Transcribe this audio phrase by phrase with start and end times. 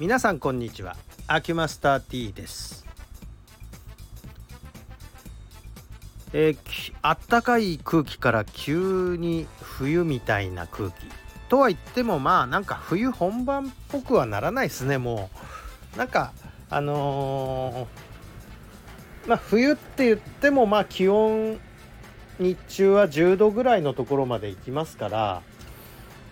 [0.00, 0.96] 皆さんこんにちは。
[1.28, 2.84] アキュマスター T です。
[6.32, 10.94] えー、あったかい空気から急に冬みたいな空気。
[11.48, 15.30] とは言ってもまあなんか冬本番っぽくはならないですねも
[15.94, 15.96] う。
[15.96, 16.32] なんか
[16.70, 21.60] あのー、まあ冬って言ってもまあ気温
[22.40, 25.42] 日中は10度ぐらいのところまで行きますから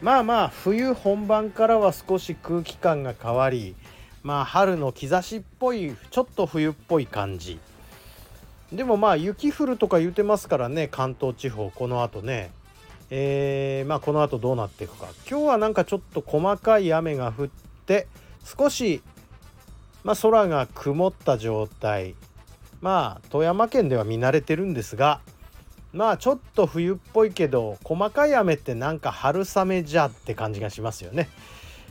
[0.03, 3.77] まあまあ冬本番からは少し空気感が変わり
[4.25, 7.61] まあ春の兆しっぽいちょっと冬っぽい感じ。
[8.73, 12.51] でもまあ雪降るとか言うてますからね関東地方このあとね。
[13.15, 15.07] えー、まあこのあとどうなっていくか。
[15.31, 17.49] 今日はなんかちょっと細かい雨が降っ
[17.87, 18.09] て
[18.45, 19.03] 少し
[20.03, 22.17] まあ空が曇った状態。
[22.81, 25.21] まあ富山県では見慣れてるんですが
[25.93, 31.29] まあちょっと冬っぽいけど細かい雨ってなんか春雨じゃって感じがしますよね。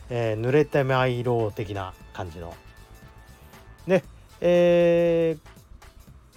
[0.10, 2.54] えー、濡れてまいろう的な感じの。
[3.88, 4.04] ね
[4.42, 5.50] えー、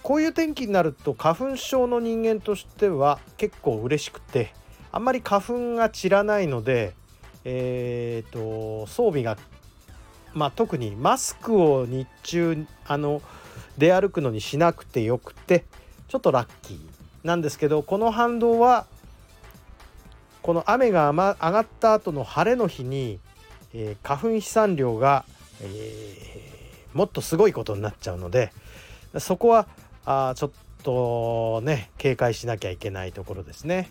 [0.03, 4.53] こういう天気になると花粉症の人間としては結構嬉しくて
[4.91, 6.93] あんまり花粉が散らないので、
[7.43, 9.37] えーと、装備が、
[10.33, 13.21] まあ、特にマスクを日中あの
[13.77, 15.65] 出歩くのにしなくてよくて
[16.07, 16.94] ちょっとラッキー
[17.25, 18.85] なんですけどこの反動は
[20.43, 23.19] この雨が上がった後の晴れの日に、
[23.73, 25.25] えー、花粉飛散量が、
[25.59, 28.53] えー、もっとすごいことになっちゃうので
[29.17, 29.67] そこは
[30.05, 30.51] あちょっ
[30.83, 33.89] とね警戒しなきゃいけないところですね。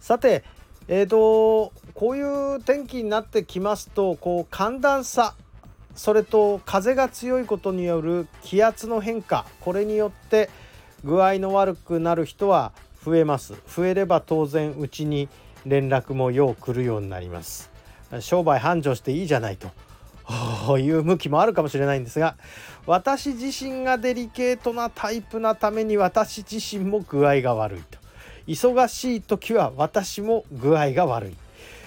[0.00, 0.42] さて
[0.90, 5.34] えーと、こういう天気になってきますとこう寒暖差
[5.94, 10.48] それと風が強いことによる気圧の変化これによって
[11.04, 12.72] 具合の悪くなる人は
[13.04, 13.54] 増えます。
[13.66, 15.28] 増えれば当然うちに
[15.66, 17.70] 連絡もよう来るようになります。
[18.20, 19.68] 商売繁盛していいじゃないと。
[20.78, 22.36] いう向きもあるかもしれないんですが
[22.84, 27.98] 私自身がデリケートなタイプなために私自身も具合が悪いと。
[28.46, 31.36] 忙しい時は私も具合が悪い。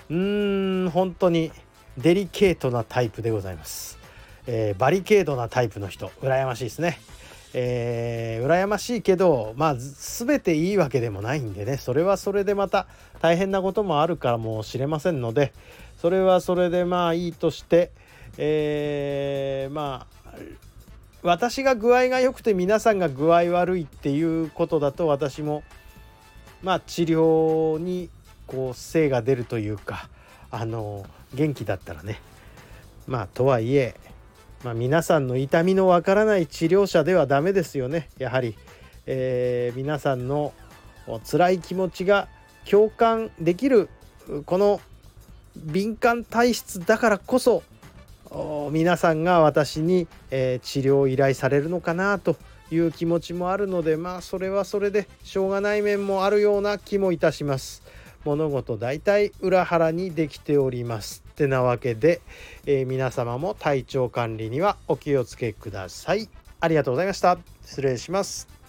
[0.09, 1.51] うーん本当に
[1.97, 3.97] デリケートなタイプでございます、
[4.47, 6.99] えー、バリケードなタイプの人羨ましいですね。
[7.53, 11.77] えー、羨ましいけどまあ全ていいわけでもないんでね。
[11.77, 12.87] それはそれでまた
[13.21, 15.53] 大変なこともあるかもしれませんので
[16.01, 17.91] それはそれでまあいいとして、
[18.37, 20.33] えー、まあ
[21.23, 25.63] 私が具合が良くて皆さんが具合悪いっていうことだと私も
[26.63, 28.09] まあ治療に
[28.47, 30.09] こう精が出るというか
[30.49, 32.19] あの元気だったらね。
[33.07, 33.95] まあとはいえ
[34.63, 38.55] まあ、皆さんの痛みのわからない治療者ではダメですよねやはり、
[39.07, 40.53] えー、皆さんの
[41.29, 42.27] 辛い気持ちが
[42.69, 43.89] 共感できる
[44.45, 44.79] この
[45.55, 47.63] 敏感体質だからこそ
[48.71, 52.37] 皆さんが私に、えー、治療を依頼されるのかなと
[52.69, 57.83] いう気持ちもあるのでまあそれはそれでしょうがない面もあるような気もいたします。
[58.23, 61.23] 物事大体裏腹にできております。
[61.31, 62.21] ってなわけで、
[62.65, 66.29] えー、皆様も体調管理にはお気をつけください。
[66.59, 67.37] ありがとうございました。
[67.65, 68.60] 失礼します。